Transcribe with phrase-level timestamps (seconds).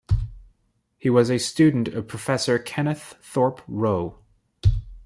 [0.97, 4.17] He was a student of Professor Kenneth Thorpe Rowe.